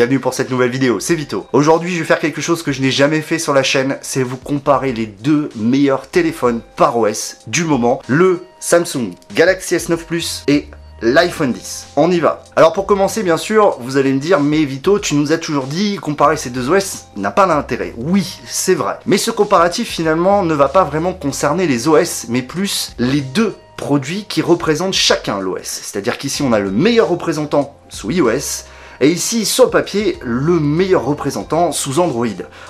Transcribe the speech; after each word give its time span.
bienvenue 0.00 0.18
pour 0.18 0.32
cette 0.32 0.48
nouvelle 0.48 0.70
vidéo, 0.70 0.98
c'est 0.98 1.14
Vito. 1.14 1.46
Aujourd'hui, 1.52 1.92
je 1.92 1.98
vais 1.98 2.06
faire 2.06 2.20
quelque 2.20 2.40
chose 2.40 2.62
que 2.62 2.72
je 2.72 2.80
n'ai 2.80 2.90
jamais 2.90 3.20
fait 3.20 3.38
sur 3.38 3.52
la 3.52 3.62
chaîne, 3.62 3.98
c'est 4.00 4.22
vous 4.22 4.38
comparer 4.38 4.94
les 4.94 5.04
deux 5.04 5.50
meilleurs 5.56 6.06
téléphones 6.06 6.62
par 6.74 6.96
OS 6.96 7.36
du 7.46 7.64
moment, 7.64 8.00
le 8.06 8.42
Samsung 8.60 9.10
Galaxy 9.34 9.76
S9 9.76 9.98
Plus 9.98 10.42
et 10.48 10.68
l'iPhone 11.02 11.52
10. 11.52 11.88
On 11.96 12.10
y 12.10 12.18
va. 12.18 12.44
Alors 12.56 12.72
pour 12.72 12.86
commencer, 12.86 13.22
bien 13.22 13.36
sûr, 13.36 13.76
vous 13.80 13.98
allez 13.98 14.14
me 14.14 14.20
dire, 14.20 14.40
mais 14.40 14.64
Vito, 14.64 14.98
tu 14.98 15.16
nous 15.16 15.32
as 15.32 15.36
toujours 15.36 15.66
dit, 15.66 15.96
comparer 15.96 16.38
ces 16.38 16.48
deux 16.48 16.70
OS 16.70 17.08
n'a 17.16 17.30
pas 17.30 17.46
d'intérêt. 17.46 17.92
Oui, 17.98 18.40
c'est 18.46 18.74
vrai. 18.74 19.00
Mais 19.04 19.18
ce 19.18 19.30
comparatif, 19.30 19.86
finalement, 19.86 20.44
ne 20.44 20.54
va 20.54 20.70
pas 20.70 20.84
vraiment 20.84 21.12
concerner 21.12 21.66
les 21.66 21.88
OS, 21.88 22.24
mais 22.30 22.40
plus 22.40 22.94
les 22.98 23.20
deux 23.20 23.54
produits 23.76 24.24
qui 24.26 24.40
représentent 24.40 24.94
chacun 24.94 25.40
l'OS. 25.40 25.60
C'est-à-dire 25.62 26.16
qu'ici 26.16 26.40
on 26.40 26.54
a 26.54 26.58
le 26.58 26.70
meilleur 26.70 27.08
représentant 27.08 27.76
sous 27.90 28.10
iOS, 28.10 28.64
et 29.00 29.10
ici 29.10 29.44
sur 29.44 29.64
le 29.64 29.70
papier 29.70 30.18
le 30.22 30.60
meilleur 30.60 31.04
représentant 31.04 31.72
sous 31.72 32.00
Android. 32.00 32.26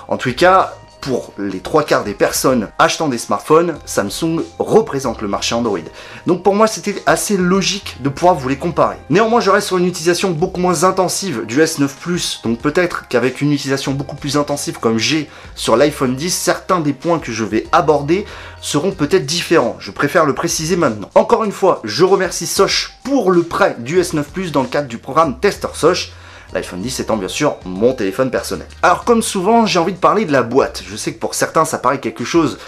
En 0.08 0.16
tout 0.16 0.32
cas, 0.34 0.74
pour 1.00 1.32
les 1.38 1.60
trois 1.60 1.82
quarts 1.82 2.04
des 2.04 2.14
personnes 2.14 2.68
achetant 2.78 3.08
des 3.08 3.18
smartphones, 3.18 3.78
Samsung 3.86 4.42
représente 4.58 5.22
le 5.22 5.28
marché 5.28 5.54
Android. 5.54 5.78
Donc 6.26 6.42
pour 6.42 6.54
moi, 6.54 6.66
c'était 6.66 7.02
assez 7.06 7.36
logique 7.36 7.96
de 8.00 8.08
pouvoir 8.08 8.34
vous 8.34 8.48
les 8.48 8.56
comparer. 8.56 8.96
Néanmoins, 9.08 9.40
je 9.40 9.50
reste 9.50 9.68
sur 9.68 9.78
une 9.78 9.86
utilisation 9.86 10.30
beaucoup 10.30 10.60
moins 10.60 10.84
intensive 10.84 11.46
du 11.46 11.60
S9 11.60 11.88
Plus, 11.88 12.40
donc 12.44 12.58
peut-être 12.58 13.08
qu'avec 13.08 13.40
une 13.40 13.52
utilisation 13.52 13.92
beaucoup 13.92 14.16
plus 14.16 14.36
intensive 14.36 14.78
comme 14.78 14.98
j'ai 14.98 15.30
sur 15.54 15.76
l'iPhone 15.76 16.14
10, 16.14 16.30
certains 16.30 16.80
des 16.80 16.92
points 16.92 17.18
que 17.18 17.32
je 17.32 17.44
vais 17.44 17.66
aborder 17.72 18.26
seront 18.60 18.92
peut-être 18.92 19.26
différents. 19.26 19.76
Je 19.78 19.90
préfère 19.90 20.26
le 20.26 20.34
préciser 20.34 20.76
maintenant. 20.76 21.08
Encore 21.14 21.44
une 21.44 21.52
fois, 21.52 21.80
je 21.84 22.04
remercie 22.04 22.46
Soch 22.46 22.92
pour 23.04 23.30
le 23.30 23.42
prêt 23.42 23.76
du 23.78 24.00
S9 24.00 24.22
Plus 24.24 24.52
dans 24.52 24.62
le 24.62 24.68
cadre 24.68 24.88
du 24.88 24.98
programme 24.98 25.38
Tester 25.40 25.68
Soch 25.72 26.12
l'iPhone 26.52 26.80
10 26.80 27.00
étant 27.00 27.16
bien 27.16 27.28
sûr 27.28 27.56
mon 27.64 27.92
téléphone 27.92 28.30
personnel. 28.30 28.66
Alors 28.82 29.04
comme 29.04 29.22
souvent, 29.22 29.66
j'ai 29.66 29.78
envie 29.78 29.92
de 29.92 29.98
parler 29.98 30.24
de 30.24 30.32
la 30.32 30.42
boîte. 30.42 30.82
Je 30.86 30.96
sais 30.96 31.12
que 31.12 31.18
pour 31.18 31.34
certains, 31.34 31.64
ça 31.64 31.78
paraît 31.78 32.00
quelque 32.00 32.24
chose 32.24 32.58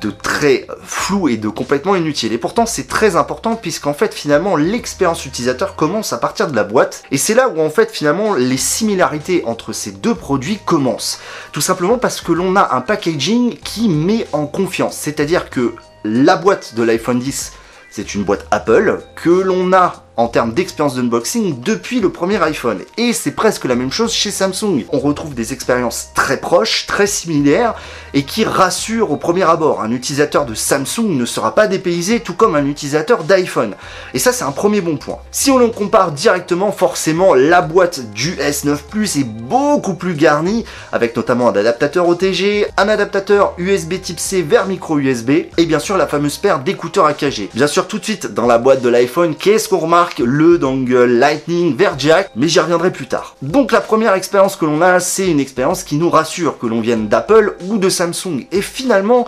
de 0.00 0.10
très 0.10 0.66
flou 0.82 1.28
et 1.28 1.36
de 1.36 1.48
complètement 1.48 1.96
inutile. 1.96 2.32
Et 2.32 2.38
pourtant, 2.38 2.66
c'est 2.66 2.88
très 2.88 3.16
important 3.16 3.56
puisqu'en 3.56 3.94
fait, 3.94 4.14
finalement, 4.14 4.56
l'expérience 4.56 5.26
utilisateur 5.26 5.76
commence 5.76 6.12
à 6.12 6.18
partir 6.18 6.48
de 6.48 6.56
la 6.56 6.64
boîte. 6.64 7.02
Et 7.10 7.18
c'est 7.18 7.34
là 7.34 7.48
où 7.48 7.60
en 7.60 7.70
fait, 7.70 7.90
finalement, 7.90 8.34
les 8.34 8.56
similarités 8.56 9.42
entre 9.46 9.72
ces 9.72 9.92
deux 9.92 10.14
produits 10.14 10.58
commencent. 10.64 11.20
Tout 11.52 11.60
simplement 11.60 11.98
parce 11.98 12.20
que 12.20 12.32
l'on 12.32 12.56
a 12.56 12.74
un 12.74 12.80
packaging 12.80 13.56
qui 13.58 13.88
met 13.88 14.26
en 14.32 14.46
confiance. 14.46 14.96
C'est-à-dire 14.96 15.50
que 15.50 15.74
la 16.04 16.36
boîte 16.36 16.74
de 16.74 16.82
l'iPhone 16.82 17.18
10 17.18 17.52
c'est 17.92 18.14
une 18.14 18.24
boîte 18.24 18.46
Apple 18.50 19.02
que 19.14 19.28
l'on 19.28 19.74
a 19.74 20.01
en 20.16 20.28
termes 20.28 20.52
d'expérience 20.52 20.96
d'unboxing 20.96 21.60
depuis 21.60 22.00
le 22.00 22.10
premier 22.10 22.42
iPhone. 22.42 22.80
Et 22.98 23.12
c'est 23.12 23.30
presque 23.30 23.64
la 23.64 23.74
même 23.74 23.90
chose 23.90 24.12
chez 24.12 24.30
Samsung. 24.30 24.84
On 24.92 24.98
retrouve 24.98 25.34
des 25.34 25.52
expériences 25.52 26.08
très 26.14 26.36
proches, 26.36 26.86
très 26.86 27.06
similaires, 27.06 27.74
et 28.14 28.24
qui 28.24 28.44
rassurent 28.44 29.10
au 29.10 29.16
premier 29.16 29.44
abord. 29.44 29.80
Un 29.80 29.90
utilisateur 29.90 30.44
de 30.44 30.54
Samsung 30.54 31.08
ne 31.08 31.24
sera 31.24 31.54
pas 31.54 31.66
dépaysé, 31.66 32.20
tout 32.20 32.34
comme 32.34 32.54
un 32.54 32.66
utilisateur 32.66 33.24
d'iPhone. 33.24 33.74
Et 34.12 34.18
ça, 34.18 34.32
c'est 34.32 34.44
un 34.44 34.52
premier 34.52 34.80
bon 34.80 34.96
point. 34.96 35.18
Si 35.30 35.50
on 35.50 35.58
le 35.58 35.68
compare 35.68 36.12
directement, 36.12 36.72
forcément, 36.72 37.34
la 37.34 37.62
boîte 37.62 38.12
du 38.12 38.32
S9 38.32 38.76
Plus 38.90 39.16
est 39.16 39.24
beaucoup 39.24 39.94
plus 39.94 40.14
garnie, 40.14 40.64
avec 40.92 41.16
notamment 41.16 41.48
un 41.48 41.56
adaptateur 41.56 42.06
OTG, 42.06 42.66
un 42.76 42.88
adaptateur 42.88 43.54
USB 43.56 44.00
type 44.02 44.20
C 44.20 44.42
vers 44.42 44.66
micro 44.66 44.98
USB, 44.98 45.30
et 45.56 45.66
bien 45.66 45.78
sûr 45.78 45.96
la 45.96 46.06
fameuse 46.06 46.36
paire 46.36 46.58
d'écouteurs 46.58 47.06
AKG. 47.06 47.48
Bien 47.54 47.66
sûr, 47.66 47.88
tout 47.88 47.98
de 47.98 48.04
suite, 48.04 48.26
dans 48.26 48.46
la 48.46 48.58
boîte 48.58 48.82
de 48.82 48.88
l'iPhone, 48.88 49.34
qu'est-ce 49.34 49.68
qu'on 49.68 49.78
remarque? 49.78 50.01
Le 50.18 50.58
dongle 50.58 51.04
Lightning 51.04 51.76
vers 51.76 51.98
jack, 51.98 52.30
mais 52.36 52.48
j'y 52.48 52.60
reviendrai 52.60 52.90
plus 52.90 53.06
tard. 53.06 53.36
Donc 53.42 53.72
la 53.72 53.80
première 53.80 54.14
expérience 54.14 54.56
que 54.56 54.64
l'on 54.64 54.82
a, 54.82 55.00
c'est 55.00 55.28
une 55.28 55.40
expérience 55.40 55.82
qui 55.84 55.96
nous 55.96 56.10
rassure, 56.10 56.58
que 56.58 56.66
l'on 56.66 56.80
vienne 56.80 57.08
d'Apple 57.08 57.56
ou 57.68 57.78
de 57.78 57.88
Samsung. 57.88 58.46
Et 58.52 58.62
finalement, 58.62 59.26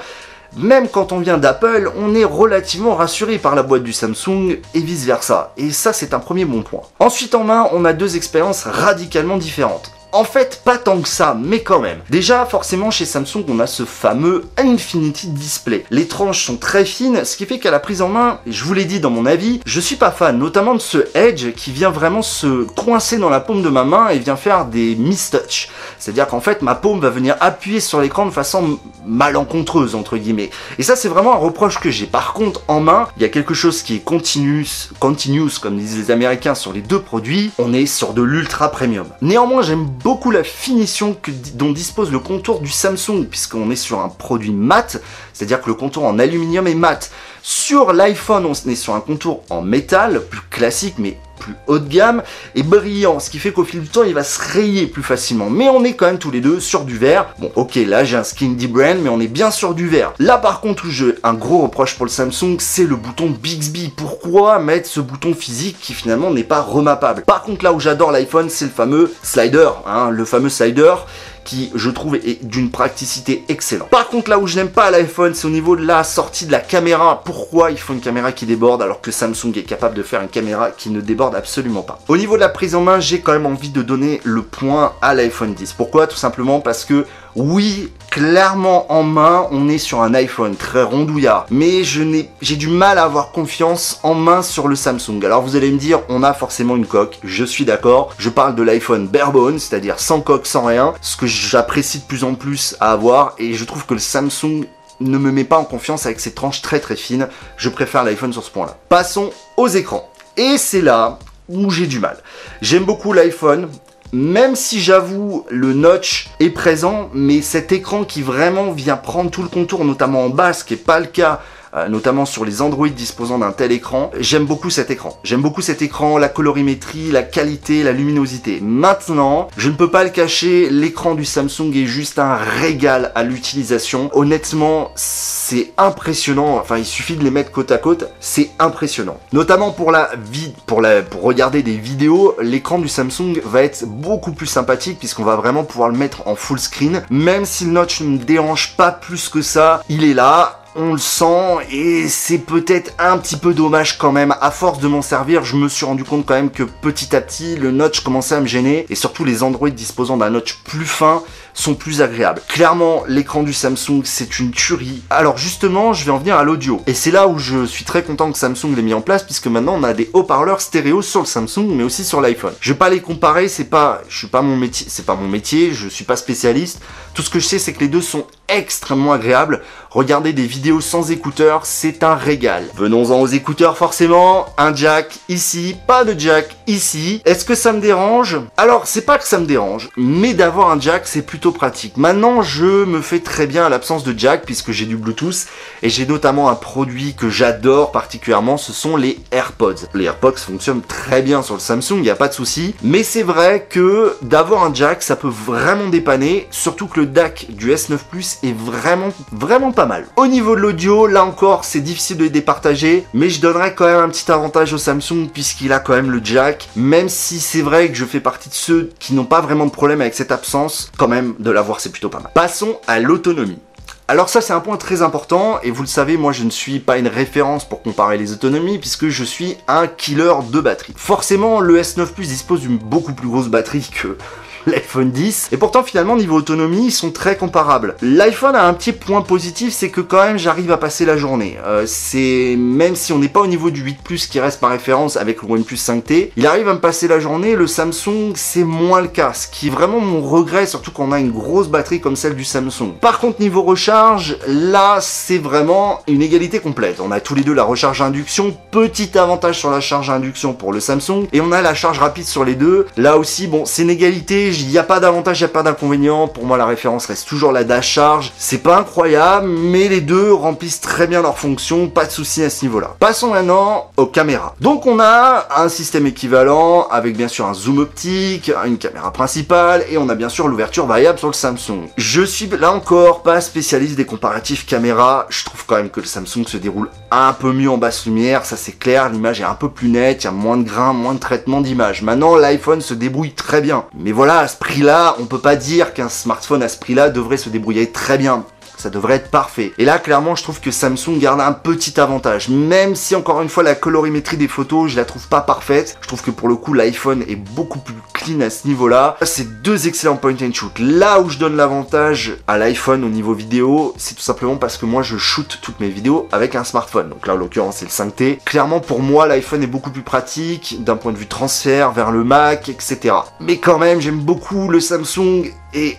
même 0.57 0.89
quand 0.89 1.13
on 1.13 1.19
vient 1.19 1.39
d'Apple, 1.39 1.91
on 1.97 2.15
est 2.15 2.25
relativement 2.25 2.95
rassuré 2.95 3.39
par 3.39 3.55
la 3.55 3.63
boîte 3.63 3.83
du 3.83 3.93
Samsung 3.93 4.59
et 4.75 4.81
vice 4.81 5.05
versa. 5.05 5.53
Et 5.57 5.71
ça, 5.71 5.93
c'est 5.93 6.15
un 6.15 6.21
premier 6.21 6.45
bon 6.45 6.63
point. 6.63 6.83
Ensuite 7.01 7.35
en 7.35 7.45
main, 7.45 7.69
on 7.73 7.85
a 7.85 7.93
deux 7.93 8.17
expériences 8.17 8.65
radicalement 8.65 9.37
différentes. 9.37 9.91
En 10.15 10.23
fait, 10.23 10.63
pas 10.65 10.79
tant 10.79 11.01
que 11.01 11.09
ça, 11.09 11.37
mais 11.37 11.65
quand 11.65 11.81
même. 11.81 11.99
Déjà, 12.09 12.47
forcément, 12.47 12.93
chez 12.93 13.05
Samsung, 13.05 13.45
on 13.49 13.59
a 13.59 13.67
ce 13.67 13.85
fameux 13.85 14.45
Infinity 14.57 15.27
Display. 15.27 15.85
Les 15.91 16.07
tranches 16.07 16.47
sont 16.47 16.57
très 16.57 16.85
fines, 16.85 17.25
ce 17.25 17.37
qui 17.37 17.47
fait 17.47 17.59
qu'à 17.59 17.73
la 17.73 17.81
prise 17.81 18.01
en 18.01 18.09
main, 18.09 18.39
je 18.47 18.63
vous 18.63 18.75
l'ai 18.75 18.85
dit 18.85 19.01
dans 19.01 19.11
mon 19.11 19.27
avis, 19.27 19.59
je 19.67 19.81
suis 19.81 19.97
pas 19.97 20.13
fan, 20.13 20.39
notamment 20.39 20.75
de 20.75 20.81
ce 20.81 20.99
Edge 21.17 21.53
qui 21.57 21.73
vient 21.73 21.91
vraiment 21.91 22.23
se 22.23 22.63
coincer 22.63 23.19
dans 23.19 23.29
la 23.29 23.41
paume 23.41 23.63
de 23.63 23.69
ma 23.69 23.83
main 23.83 24.11
et 24.11 24.21
vient 24.21 24.37
faire 24.37 24.67
des 24.67 24.95
miss-touch. 24.95 25.69
C'est-à-dire 25.99 26.29
qu'en 26.29 26.41
fait, 26.41 26.63
ma 26.63 26.77
paume 26.77 27.01
va 27.01 27.11
venir 27.11 27.35
appuyer 27.41 27.81
sur 27.81 28.01
l'écran 28.01 28.25
de 28.25 28.31
façon 28.31 28.79
malencontreuse, 29.05 29.97
entre 29.97 30.17
guillemets. 30.17 30.51
Et 30.79 30.85
ça, 30.85 30.95
c'est 30.95 31.09
vraiment 31.09 31.33
un 31.33 31.39
reproche 31.39 31.81
que 31.81 31.91
j'ai. 31.91 32.07
Par 32.07 32.35
contre, 32.35 32.61
en 32.69 32.79
main, 32.79 33.09
il 33.17 33.23
y 33.23 33.27
a 33.27 33.31
quelque 33.31 33.55
chose 33.55 33.83
qui 33.83 33.97
est 33.97 34.05
continuous, 34.05 34.93
continuous, 35.01 35.59
comme 35.61 35.77
disent 35.77 35.99
les 35.99 36.13
Américains 36.13 36.55
sur 36.55 36.73
les 36.73 36.83
deux 36.83 37.01
produits. 37.01 37.51
On 37.59 37.73
est 37.73 37.87
sur 37.87 38.13
de 38.13 38.23
l'ultra 38.23 38.71
premium. 38.71 39.09
Néanmoins, 39.21 39.63
j'aime 39.63 39.89
beaucoup 40.05 40.31
la 40.31 40.45
finition 40.45 41.17
dont 41.55 41.73
dispose 41.73 42.13
le 42.13 42.19
contour 42.19 42.61
du 42.61 42.71
Samsung, 42.71 43.25
puisqu'on 43.29 43.71
est 43.71 43.77
sur 43.77 44.01
un 44.01 44.11
produit 44.11 44.53
mat, 44.53 45.01
c'est-à-dire 45.33 45.63
que 45.63 45.69
le 45.69 45.75
contour 45.75 46.05
en 46.05 46.19
aluminium 46.19 46.67
est 46.67 46.75
mat. 46.75 47.11
Sur 47.43 47.95
l'iPhone, 47.95 48.45
on 48.45 48.53
est 48.53 48.75
sur 48.77 48.95
un 48.95 49.01
contour 49.01 49.43
en 49.49 49.63
métal, 49.63 50.23
plus 50.27 50.43
classique, 50.51 50.97
mais 50.99 51.19
plus 51.39 51.55
haut 51.67 51.79
de 51.79 51.89
gamme 51.89 52.23
et 52.55 52.63
brillant, 52.63 53.21
ce 53.21 53.31
qui 53.31 53.39
fait 53.39 53.53
qu'au 53.53 53.65
fil 53.65 53.81
du 53.81 53.89
temps, 53.89 54.05
il 54.05 54.15
va 54.15 54.25
se 54.25 54.41
rayer 54.41 54.87
plus 54.87 55.03
facilement. 55.03 55.51
Mais 55.51 55.69
on 55.69 55.85
est 55.85 55.95
quand 55.95 56.07
même 56.07 56.19
tous 56.19 56.31
les 56.31 56.41
deux 56.41 56.61
sur 56.61 56.85
du 56.85 56.97
vert. 56.99 57.35
Bon, 57.39 57.51
ok, 57.55 57.75
là 57.77 58.05
j'ai 58.05 58.17
un 58.17 58.25
skin 58.25 58.57
brand, 58.69 58.99
mais 59.03 59.09
on 59.09 59.21
est 59.21 59.29
bien 59.29 59.51
sur 59.51 59.75
du 59.75 59.89
vert. 59.89 60.13
Là 60.19 60.39
par 60.39 60.61
contre, 60.61 60.87
où 60.87 60.91
j'ai 60.91 61.15
un 61.23 61.35
gros 61.35 61.63
reproche 61.63 61.97
pour 61.97 62.07
le 62.07 62.11
Samsung, 62.11 62.57
c'est 62.59 62.85
le 62.85 62.97
bouton 62.97 63.31
Bixby. 63.31 63.93
Pourquoi 63.95 64.59
mettre 64.59 64.89
ce 64.89 65.01
bouton 65.01 65.35
physique 65.35 65.79
qui 65.81 65.95
finalement 65.95 66.31
n'est 66.31 66.45
pas 66.45 66.61
remappable 66.61 67.23
Par 67.23 67.43
contre, 67.43 67.65
là 67.65 67.73
où 67.73 67.81
j'adore 67.81 68.13
l'iPhone, 68.13 68.49
c'est 68.49 68.67
le 68.67 68.71
fameux 68.71 69.13
slider, 69.23 69.71
hein, 69.87 70.11
le 70.11 70.25
fameux 70.25 70.49
slider 70.49 70.95
qui 71.45 71.71
je 71.75 71.91
trouve 71.91 72.17
est 72.17 72.45
d'une 72.45 72.71
praticité 72.71 73.45
excellente. 73.49 73.91
Par 73.91 74.09
contre 74.09 74.31
là 74.31 74.39
où 74.39 74.47
je 74.47 74.57
n'aime 74.57 74.71
pas 74.71 74.91
l'iPhone 74.91 75.35
c'est 75.35 75.47
au 75.47 75.51
niveau 75.51 75.77
de 75.77 75.85
la 75.85 76.05
sortie 76.05 76.47
de 76.47 76.53
la 76.53 76.61
caméra. 76.61 77.23
Pourquoi 77.25 77.71
il 77.71 77.79
faut 77.79 77.93
une 77.93 78.01
caméra 78.01 78.33
qui 78.33 78.47
déborde 78.47 78.83
alors 78.83 79.01
que 79.01 79.11
Samsung 79.11 79.53
est 79.57 79.63
capable 79.63 79.95
de 79.95 80.03
faire 80.03 80.21
une 80.23 80.29
caméra 80.29 80.71
qui 80.71 80.91
ne 80.91 81.01
déborde 81.01 81.35
absolument 81.35 81.83
pas? 81.83 82.01
Au 82.09 82.17
niveau 82.17 82.35
de 82.35 82.41
la 82.41 82.49
prise 82.49 82.75
en 82.75 82.81
main 82.81 83.01
j'ai 83.01 83.21
quand 83.21 83.33
même 83.33 83.47
envie 83.47 83.71
de 83.71 83.83
donner 83.83 84.21
le 84.25 84.43
point 84.43 84.93
à 85.03 85.15
l'iPhone 85.15 85.55
10. 85.55 85.75
Pourquoi? 85.75 86.07
Tout 86.07 86.17
simplement 86.17 86.61
parce 86.61 86.85
que 86.85 87.07
oui, 87.37 87.91
clairement 88.15 88.93
en 88.93 89.03
main, 89.03 89.49
on 89.51 89.69
est 89.69 89.79
sur 89.79 90.01
un 90.01 90.15
iPhone 90.15 90.55
très 90.55 90.85
rondouillard. 90.85 91.47
Mais 91.51 91.83
j'ai 91.83 92.55
du 92.55 92.69
mal 92.69 92.97
à 92.97 93.03
avoir 93.03 93.33
confiance 93.33 93.99
en 94.05 94.15
main 94.15 94.41
sur 94.41 94.69
le 94.69 94.77
Samsung. 94.77 95.21
Alors 95.25 95.43
vous 95.43 95.57
allez 95.57 95.73
me 95.73 95.79
dire, 95.79 95.99
on 96.09 96.23
a 96.23 96.33
forcément 96.33 96.77
une 96.77 96.87
coque. 96.87 97.19
Je 97.25 97.45
suis 97.45 97.65
d'accord. 97.65 98.15
Je 98.17 98.31
parle 98.31 98.55
de 98.55 98.63
l'iPhone 98.63 99.09
barebone, 99.09 99.59
c'est-à-dire 99.59 99.99
sans 99.99 100.21
coque, 100.21 100.47
sans 100.47 100.65
rien. 100.65 100.95
Ce 101.01 101.17
que 101.17 101.27
j'apprécie 101.27 101.99
de 101.99 102.05
plus 102.05 102.23
en 102.23 102.37
plus 102.37 102.77
à 102.79 102.93
avoir. 102.93 103.35
Et 103.41 103.55
je 103.55 103.65
trouve 103.65 103.85
que 103.85 103.95
le 103.95 104.01
Samsung 104.01 104.65
ne 105.01 105.19
me 105.19 105.33
met 105.33 105.43
pas 105.43 105.59
en 105.59 105.65
confiance 105.65 106.07
avec 106.07 106.21
ses 106.21 106.35
tranches 106.35 106.63
très 106.63 106.79
très 106.79 106.95
fines. 106.95 107.27
Je 107.57 107.69
préfère 107.69 108.05
l'iPhone 108.05 108.33
sur 108.33 108.45
ce 108.45 108.51
point-là. 108.53 108.77
Passons 108.91 109.31
aux 109.57 109.67
écrans. 109.67 110.09
Et 110.37 110.57
c'est 110.57 110.83
là 110.83 111.19
où 111.49 111.69
j'ai 111.69 111.87
du 111.87 111.99
mal. 111.99 112.19
J'aime 112.63 112.85
beaucoup 112.85 113.13
l'iPhone, 113.13 113.69
même 114.15 114.55
si 114.55 114.81
j'avoue 114.81 115.45
le 115.51 115.73
notch 115.73 116.29
est 116.39 116.51
présent, 116.51 117.11
mais 117.13 117.43
cet 117.43 117.73
écran 117.73 118.05
qui 118.05 118.23
vraiment 118.23 118.71
vient 118.71 118.97
prendre 118.97 119.29
tout 119.29 119.43
le 119.43 119.49
contour, 119.49 119.85
notamment 119.85 120.27
en 120.27 120.29
bas, 120.29 120.53
ce 120.53 120.65
qui 120.65 120.75
n'est 120.75 120.81
pas 120.81 121.01
le 121.01 121.07
cas 121.07 121.41
euh, 121.77 121.89
notamment 121.89 122.25
sur 122.25 122.45
les 122.45 122.63
Android 122.63 122.89
disposant 122.89 123.39
d'un 123.39 123.53
tel 123.53 123.73
écran. 123.73 124.11
J'aime 124.19 124.45
beaucoup 124.45 124.71
cet 124.71 124.91
écran. 124.91 125.19
J'aime 125.25 125.43
beaucoup 125.43 125.63
cet 125.63 125.83
écran, 125.83 126.19
la 126.19 126.29
colorimétrie, 126.29 127.11
la 127.11 127.23
qualité, 127.23 127.83
la 127.83 127.93
luminosité. 127.93 128.61
Maintenant, 128.61 129.49
je 129.57 129.71
ne 129.71 129.75
peux 129.75 129.91
pas 129.91 130.05
le 130.05 130.11
cacher, 130.11 130.69
l'écran 130.71 131.15
du 131.15 131.25
Samsung 131.25 131.73
est 131.75 131.87
juste 131.87 132.19
un 132.19 132.37
régal 132.37 133.13
à 133.15 133.23
l'utilisation. 133.23 134.11
Honnêtement, 134.13 134.93
c'est 134.95 135.73
impressionnant. 135.77 136.59
Enfin, 136.59 136.79
il 136.79 136.85
suffit 136.85 137.17
de 137.17 137.25
les 137.25 137.31
mettre 137.31 137.51
côte 137.51 137.73
à 137.73 137.79
côte, 137.79 138.09
c'est 138.21 138.51
impressionnant. 138.59 139.19
Notamment 139.33 139.73
pour 139.73 139.91
la 139.91 140.11
vie, 140.31 140.53
pour 140.67 140.81
la, 140.81 141.03
pour 141.03 141.23
regarder 141.23 141.63
des 141.63 141.77
vidéos, 141.77 142.37
l'écran 142.41 142.79
du 142.79 142.89
Samsung 142.89 143.41
va 143.45 143.63
être 143.63 143.85
beaucoup 143.85 144.33
plus 144.33 144.47
sympathique 144.47 144.99
puisqu'on 144.99 145.25
va 145.25 145.37
vraiment 145.37 145.65
pouvoir 145.65 145.89
le 145.89 145.99
mettre 145.99 146.27
en 146.29 146.37
full 146.37 146.59
screen. 146.59 147.03
Même 147.11 147.45
si 147.45 147.65
le 147.65 147.73
notch 147.73 148.01
ne 148.01 148.09
me 148.11 148.19
dérange 148.19 148.77
pas 148.77 148.93
plus 148.93 149.29
que 149.29 149.43
ça, 149.43 149.83
il 149.89 150.05
est 150.05 150.15
là 150.15 150.64
on 150.77 150.93
le 150.93 150.99
sent 150.99 151.59
et 151.71 152.09
c'est 152.09 152.39
peut-être 152.39 152.93
un 152.99 153.19
petit 153.19 153.37
peu 153.37 153.55
dommage 153.55 153.99
quand 153.99 154.13
même. 154.13 154.35
À 154.41 154.51
force 154.51 154.79
de 154.81 154.89
m'en 154.89 155.03
servir, 155.03 155.45
je 155.45 155.57
me 155.57 155.69
suis 155.69 155.87
rendu 155.87 156.05
compte 156.05 156.27
quand 156.27 156.35
même 156.35 156.51
que 156.51 156.63
petit 156.63 157.15
à 157.15 157.21
petit, 157.21 157.57
le 157.57 157.71
notch 157.71 158.01
commençait 158.01 158.35
à 158.35 158.41
me 158.41 158.47
gêner 158.47 158.87
et 158.89 158.95
surtout 158.95 159.25
les 159.25 159.43
Android 159.43 159.71
disposant 159.71 160.17
d'un 160.17 160.31
notch 160.31 160.63
plus 160.65 160.87
fin 160.87 161.23
sont 161.55 161.75
plus 161.75 162.03
agréables. 162.03 162.43
Clairement, 162.49 163.05
l'écran 163.07 163.45
du 163.45 163.53
Samsung, 163.53 164.03
c'est 164.05 164.41
une 164.41 164.51
tuerie. 164.51 165.03
Alors 165.11 165.39
justement, 165.39 165.93
je 165.93 166.05
vais 166.05 166.11
en 166.11 166.19
venir 166.19 166.37
à 166.37 166.43
l'audio. 166.43 166.83
Et 166.87 166.95
c'est 166.95 167.13
là 167.13 167.29
où 167.29 167.39
je 167.39 167.65
suis 167.65 167.85
très 167.85 168.03
content 168.03 168.33
que 168.33 168.39
Samsung 168.39 168.75
l'ait 168.75 168.83
mis 168.83 168.95
en 168.95 169.01
place, 169.01 169.23
puisque 169.23 169.47
maintenant 169.47 169.77
on 169.79 169.85
a 169.85 169.95
des 169.95 170.11
haut-parleurs 170.13 170.61
stéréo 170.61 171.01
sur 171.01 171.21
le 171.21 171.27
Samsung, 171.27 171.69
mais 171.69 171.85
aussi 171.85 172.05
sur 172.05 172.21
l'iPhone. 172.21 172.55
Je 172.61 172.73
vais 172.73 172.79
pas 172.79 172.91
les 172.91 173.01
comparer, 173.01 173.49
c'est 173.49 173.65
pas, 173.65 174.03
je 174.09 174.19
suis 174.19 174.27
pas 174.27 174.43
mon 174.43 174.57
métier, 174.57 174.87
c'est 174.91 175.07
pas 175.07 175.15
mon 175.15 175.29
métier, 175.29 175.73
je 175.73 175.89
suis 175.89 176.05
pas 176.05 176.17
spécialiste. 176.17 176.81
Tout 177.15 177.23
ce 177.23 177.31
que 177.31 177.39
je 177.39 177.47
sais, 177.47 177.59
c'est 177.61 177.73
que 177.73 177.81
les 177.81 177.89
deux 177.89 178.03
sont 178.03 178.27
extrêmement 178.49 179.13
agréables. 179.13 179.63
Regarder 179.91 180.33
des 180.33 180.47
vidéos 180.47 180.81
sans 180.81 181.11
écouteurs, 181.11 181.67
c'est 181.67 182.03
un 182.03 182.15
régal. 182.15 182.69
Venons-en 182.75 183.21
aux 183.21 183.27
écouteurs 183.27 183.79
forcément. 183.79 184.47
Un 184.59 184.75
jack 184.75 185.19
ici, 185.29 185.77
pas 185.87 186.05
de 186.05 186.19
jack 186.19 186.57
ici. 186.67 187.23
Est-ce 187.25 187.45
que 187.45 187.55
ça 187.55 187.73
me 187.73 187.81
dérange? 187.81 188.41
Alors, 188.57 188.87
c'est 188.87 189.05
pas 189.05 189.19
que 189.19 189.27
ça 189.27 189.39
me 189.39 189.47
dérange, 189.47 189.91
mais 189.97 190.35
d'avoir 190.35 190.71
un 190.71 190.81
jack, 190.81 191.03
c'est 191.07 191.23
plutôt 191.23 191.53
pratique. 191.53 191.97
Maintenant, 191.97 192.43
je 192.43 192.85
me 192.85 193.01
fais 193.01 193.21
très 193.21 193.47
bien 193.47 193.67
à 193.67 193.69
l'absence 193.69 194.05
de 194.05 194.19
jack 194.19 194.45
puisque 194.45 194.71
j'ai 194.71 194.87
du 194.87 194.97
Bluetooth 194.97 195.47
et 195.83 195.89
j'ai 195.89 196.07
notamment 196.07 196.49
un 196.49 196.55
produit 196.55 197.15
que 197.15 197.29
j'adore 197.29 197.93
particulièrement, 197.93 198.57
ce 198.57 198.73
sont 198.73 198.97
les 198.97 199.19
AirPods. 199.31 199.87
Les 199.95 200.05
AirPods 200.05 200.37
fonctionnent 200.37 200.83
très 200.83 201.23
bien 201.23 201.43
sur 201.43 201.55
le 201.55 201.61
Samsung, 201.61 201.97
il 201.97 202.03
n'y 202.03 202.11
a 202.11 202.17
pas 202.17 202.29
de 202.29 202.35
souci. 202.35 202.75
Mais 202.83 203.03
c'est 203.03 203.23
vrai 203.23 203.67
que 203.69 204.17
d'avoir 204.23 204.65
un 204.65 204.75
jack, 204.75 205.03
ça 205.03 205.17
peut 205.17 205.29
vraiment 205.29 205.89
dépanner, 205.89 206.47
surtout 206.51 206.87
que 206.87 207.01
le 207.01 207.07
DAC 207.07 207.47
du 207.51 207.73
S9 207.73 207.99
Plus 208.11 208.39
est 208.43 208.57
vraiment, 208.57 209.13
vraiment 209.33 209.73
pas 209.73 209.87
mal. 209.87 210.07
Au 210.17 210.27
niveau 210.27 210.55
de 210.55 210.61
l'audio, 210.61 211.07
là 211.07 211.25
encore, 211.25 211.65
c'est 211.65 211.81
difficile 211.81 212.17
de 212.17 212.25
les 212.25 212.31
départager, 212.31 213.07
mais 213.15 213.29
je 213.29 213.41
donnerais 213.41 213.75
quand 213.75 213.87
même 213.87 214.01
un 214.01 214.09
petit 214.09 214.31
avantage 214.31 214.73
au 214.73 214.79
Samsung 214.79 215.29
puisqu'il 215.33 215.73
a 215.73 215.79
quand 215.79 215.95
même 215.95 216.11
le 216.11 216.21
jack, 216.23 216.54
même 216.77 217.09
si 217.09 217.41
c'est 217.41 217.63
vrai 217.63 217.89
que 217.89 217.95
je 217.95 218.05
fais 218.05 218.21
partie 218.21 218.49
de 218.49 218.55
ceux 218.55 218.91
qui 218.99 219.15
n'ont 219.15 219.25
pas 219.25 219.41
vraiment 219.41 219.67
de 219.67 219.71
problème 219.71 220.01
avec 220.01 220.15
cette 220.15 220.33
absence, 220.33 220.91
quand 220.97 221.09
même, 221.09 221.35
de 221.39 221.51
l'avoir, 221.51 221.81
c'est 221.81 221.91
plutôt 221.91 222.09
pas 222.09 222.21
mal. 222.21 222.33
Passons 222.35 222.79
à 222.87 223.01
l'autonomie. 223.01 223.59
Alors 224.07 224.29
ça 224.29 224.43
c'est 224.43 224.53
un 224.53 224.61
point 224.61 224.77
très 224.77 225.01
important 225.01 225.61
et 225.63 225.71
vous 225.71 225.81
le 225.81 225.89
savez 225.89 226.19
moi 226.19 226.31
je 226.31 226.45
ne 226.45 226.51
suis 226.51 226.79
pas 226.79 226.99
une 226.99 227.09
référence 227.09 227.67
pour 227.67 227.81
comparer 227.81 228.19
les 228.19 228.33
autonomies 228.33 228.79
puisque 228.79 229.09
je 229.09 229.25
suis 229.25 229.57
un 229.67 229.87
killer 229.87 230.35
de 230.53 230.61
batterie. 230.61 230.93
Forcément 230.95 231.61
le 231.61 231.81
S9 231.81 232.09
Plus 232.09 232.29
dispose 232.29 232.61
d'une 232.61 232.77
beaucoup 232.77 233.15
plus 233.15 233.29
grosse 233.29 233.49
batterie 233.49 233.89
que 233.91 234.19
l'iPhone 234.67 235.11
10. 235.11 235.49
Et 235.53 235.57
pourtant, 235.57 235.83
finalement, 235.83 236.17
niveau 236.17 236.37
autonomie, 236.37 236.87
ils 236.87 236.93
sont 236.93 237.11
très 237.11 237.37
comparables. 237.37 237.97
L'iPhone 238.03 238.55
a 238.55 238.67
un 238.67 238.75
petit 238.75 238.93
point 238.93 239.23
positif, 239.23 239.73
c'est 239.73 239.91
que 239.91 240.01
quand 240.01 240.25
même, 240.25 240.39
j'arrive 240.39 240.73
à 240.73 240.77
passer 240.77 241.05
la 241.05 241.17
journée. 241.17 241.59
Euh, 241.65 241.85
c'est 241.87 242.57
même 242.59 242.97
si 242.97 243.13
on 243.13 243.19
n'est 243.19 243.29
pas 243.29 243.41
au 243.41 243.47
niveau 243.47 243.71
du 243.71 243.83
8 243.83 243.99
Plus 244.05 244.27
qui 244.27 244.41
reste 244.41 244.61
par 244.61 244.71
référence 244.71 245.17
avec 245.17 245.43
le 245.43 245.51
OnePlus 245.51 245.77
5T, 245.77 246.31
il 246.37 246.47
arrive 246.47 246.69
à 246.69 246.75
me 246.75 246.81
passer 246.81 247.09
la 247.09 247.21
journée. 247.21 247.57
Le 247.57 247.67
Samsung, 247.67 248.33
c'est 248.35 248.65
moins 248.65 249.01
le 249.01 249.09
cas, 249.09 249.33
ce 249.33 249.49
qui 249.49 249.69
est 249.69 249.71
vraiment 249.71 250.01
mon 250.01 250.21
regret, 250.23 250.67
surtout 250.67 250.91
qu'on 250.91 251.13
a 251.13 251.21
une 251.21 251.31
grosse 251.31 251.69
batterie 251.69 252.01
comme 252.01 252.17
celle 252.17 252.35
du 252.35 252.45
Samsung. 252.45 252.95
Par 253.01 253.19
contre, 253.19 253.41
niveau 253.41 253.63
recharge, 253.63 254.37
là, 254.47 254.99
c'est 255.01 255.39
vraiment 255.39 256.01
une 256.09 256.23
égalité 256.23 256.59
complète. 256.59 257.01
On 257.01 257.11
a 257.11 257.21
tous 257.21 257.35
les 257.35 257.43
deux 257.43 257.55
la 257.55 257.65
recharge 257.65 258.03
induction, 258.03 258.57
petit 258.71 259.17
avantage 259.19 259.59
sur 259.59 259.71
la 259.71 259.81
charge 259.81 260.11
induction 260.11 260.53
pour 260.53 260.73
le 260.73 260.81
Samsung, 260.81 261.27
et 261.33 261.41
on 261.41 261.53
a 261.53 261.63
la 261.63 261.75
charge 261.75 261.99
rapide 261.99 262.27
sur 262.27 262.45
les 262.45 262.55
deux. 262.55 262.87
Là 262.97 263.17
aussi, 263.17 263.47
bon, 263.47 263.65
c'est 263.65 263.83
une 263.83 263.91
égalité 263.91 264.53
il 264.63 264.69
n'y 264.69 264.79
a 264.79 264.83
pas 264.83 265.01
d'avantage, 265.01 265.41
il 265.41 265.45
n'y 265.45 265.51
a 265.51 265.53
pas 265.53 265.63
d'inconvénient. 265.63 266.29
Pour 266.29 266.45
moi, 266.45 266.57
la 266.57 266.67
référence 266.67 267.07
reste 267.07 267.29
toujours 267.29 267.53
la 267.53 267.65
dash 267.65 267.89
charge. 267.89 268.33
C'est 268.39 268.59
pas 268.59 268.79
incroyable, 268.79 269.49
mais 269.49 269.89
les 269.89 270.01
deux 270.01 270.33
remplissent 270.33 270.81
très 270.81 271.07
bien 271.07 271.23
leur 271.23 271.39
fonction. 271.39 271.89
Pas 271.89 272.07
de 272.07 272.11
souci 272.11 272.43
à 272.43 272.51
ce 272.51 272.65
niveau-là. 272.65 272.97
Passons 272.99 273.31
maintenant 273.31 273.91
aux 273.97 274.07
caméras. 274.07 274.55
Donc, 274.61 274.87
on 274.87 275.01
a 275.01 275.49
un 275.57 275.69
système 275.69 276.07
équivalent 276.07 276.87
avec 276.91 277.17
bien 277.17 277.29
sûr 277.29 277.47
un 277.47 277.55
zoom 277.55 277.79
optique, 277.79 278.51
une 278.67 278.79
caméra 278.79 279.13
principale 279.13 279.85
et 279.91 279.99
on 279.99 280.09
a 280.09 280.15
bien 280.15 280.29
sûr 280.29 280.49
l'ouverture 280.49 280.87
variable 280.87 281.19
sur 281.19 281.29
le 281.29 281.35
Samsung. 281.35 281.89
Je 281.97 282.23
suis 282.23 282.49
là 282.49 282.73
encore 282.73 283.23
pas 283.23 283.41
spécialiste 283.41 283.97
des 283.97 284.07
comparatifs 284.07 284.67
caméra. 284.67 285.27
Je 285.29 285.45
trouve 285.45 285.65
quand 285.67 285.77
même 285.77 285.91
que 285.91 286.01
le 286.01 286.07
Samsung 286.07 286.47
se 286.47 286.57
déroule 286.57 286.89
un 287.11 287.33
peu 287.33 287.53
mieux 287.53 287.71
en 287.71 287.79
basse 287.79 288.07
lumière, 288.07 288.45
ça 288.45 288.57
c'est 288.57 288.79
clair. 288.79 289.09
L'image 289.09 289.41
est 289.41 289.45
un 289.45 289.55
peu 289.55 289.69
plus 289.69 289.89
nette, 289.89 290.23
il 290.23 290.27
y 290.27 290.29
a 290.29 290.33
moins 290.33 290.57
de 290.57 290.65
grains, 290.65 290.93
moins 290.93 291.15
de 291.15 291.19
traitement 291.21 291.61
d'image. 291.61 292.03
Maintenant, 292.03 292.37
l'iPhone 292.37 292.81
se 292.81 292.95
débrouille 292.95 293.33
très 293.33 293.61
bien. 293.61 293.85
Mais 293.97 294.13
voilà, 294.13 294.44
à 294.45 294.49
ce 294.49 294.59
prix-là, 294.59 295.17
on 295.21 295.25
peut 295.25 295.39
pas 295.39 295.57
dire 295.57 295.95
qu'un 295.95 296.11
smartphone 296.11 296.63
à 296.63 296.69
ce 296.69 296.77
prix-là 296.77 297.09
devrait 297.09 297.39
se 297.39 297.49
débrouiller 297.49 297.91
très 297.91 298.19
bien 298.19 298.45
ça 298.77 298.91
devrait 298.91 299.15
être 299.15 299.31
parfait. 299.31 299.73
Et 299.79 299.85
là, 299.85 299.99
clairement, 299.99 300.35
je 300.35 300.43
trouve 300.43 300.61
que 300.61 300.71
Samsung 300.71 301.19
garde 301.19 301.41
un 301.41 301.53
petit 301.53 301.99
avantage. 302.01 302.49
Même 302.49 302.95
si, 302.95 303.15
encore 303.15 303.43
une 303.43 303.49
fois, 303.49 303.63
la 303.63 303.75
colorimétrie 303.75 304.37
des 304.37 304.49
photos, 304.49 304.91
je 304.91 304.97
la 304.97 305.05
trouve 305.05 305.29
pas 305.29 305.41
parfaite. 305.41 305.97
Je 306.01 306.07
trouve 306.07 306.23
que 306.23 306.31
pour 306.31 306.49
le 306.49 306.57
coup, 306.57 306.75
l'iPhone 306.75 307.23
est 307.29 307.37
beaucoup 307.37 307.79
plus 307.79 307.95
clean 308.13 308.41
à 308.41 308.51
ce 308.51 308.67
niveau-là. 308.67 309.17
C'est 309.23 309.63
deux 309.63 309.87
excellents 309.89 310.17
point 310.17 310.37
and 310.43 310.53
shoot. 310.53 310.79
Là 310.79 311.21
où 311.21 311.29
je 311.29 311.39
donne 311.39 311.57
l'avantage 311.57 312.37
à 312.47 312.59
l'iPhone 312.59 313.05
au 313.05 313.09
niveau 313.09 313.35
vidéo, 313.35 313.95
c'est 313.97 314.15
tout 314.15 314.23
simplement 314.23 314.57
parce 314.57 314.77
que 314.77 314.87
moi, 314.87 315.03
je 315.03 315.17
shoot 315.17 315.59
toutes 315.63 315.81
mes 315.81 315.89
vidéos 315.89 316.29
avec 316.33 316.55
un 316.55 316.65
smartphone. 316.65 317.09
Donc 317.09 317.27
là, 317.27 317.35
en 317.35 317.37
l'occurrence, 317.37 317.77
c'est 317.79 317.87
le 317.87 317.91
5T. 317.91 318.39
Clairement, 318.45 318.81
pour 318.81 319.01
moi, 319.01 319.27
l'iPhone 319.27 319.63
est 319.63 319.69
beaucoup 319.69 319.91
plus 319.91 320.03
pratique 320.03 320.83
d'un 320.83 320.97
point 320.97 321.13
de 321.13 321.19
vue 321.19 321.27
transfert 321.27 321.93
vers 321.93 322.11
le 322.11 322.25
Mac, 322.25 322.69
etc. 322.69 323.15
Mais 323.41 323.59
quand 323.59 323.79
même, 323.79 324.01
j'aime 324.01 324.21
beaucoup 324.21 324.69
le 324.69 324.81
Samsung 324.81 325.51
et 325.73 325.97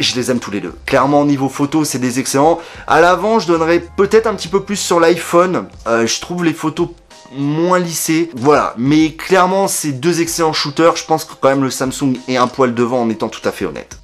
je 0.00 0.14
les 0.14 0.30
aime 0.30 0.40
tous 0.40 0.50
les 0.50 0.60
deux. 0.60 0.74
Clairement, 0.86 1.24
niveau 1.24 1.48
photo, 1.48 1.84
c'est 1.84 1.98
des 1.98 2.18
excellents. 2.18 2.60
À 2.86 3.00
l'avant, 3.00 3.38
je 3.38 3.46
donnerais 3.46 3.82
peut-être 3.96 4.26
un 4.26 4.34
petit 4.34 4.48
peu 4.48 4.62
plus 4.62 4.76
sur 4.76 5.00
l'iPhone. 5.00 5.68
Euh, 5.86 6.06
je 6.06 6.20
trouve 6.20 6.44
les 6.44 6.52
photos 6.52 6.88
moins 7.32 7.78
lissées. 7.78 8.30
Voilà, 8.34 8.74
mais 8.76 9.12
clairement, 9.12 9.68
c'est 9.68 9.92
deux 9.92 10.20
excellents 10.20 10.52
shooters. 10.52 10.96
Je 10.96 11.04
pense 11.04 11.24
que 11.24 11.32
quand 11.40 11.48
même 11.48 11.62
le 11.62 11.70
Samsung 11.70 12.14
est 12.28 12.36
un 12.36 12.46
poil 12.46 12.74
devant 12.74 13.02
en 13.02 13.10
étant 13.10 13.28
tout 13.28 13.46
à 13.46 13.52
fait 13.52 13.64
honnête. 13.64 13.98